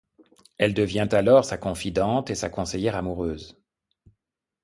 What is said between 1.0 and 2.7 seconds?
alors sa confidente et sa